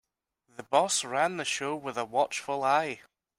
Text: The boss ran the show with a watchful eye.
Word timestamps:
The 0.55 0.63
boss 0.63 1.03
ran 1.03 1.37
the 1.37 1.45
show 1.45 1.75
with 1.75 1.95
a 1.95 2.05
watchful 2.05 2.63
eye. 2.63 3.01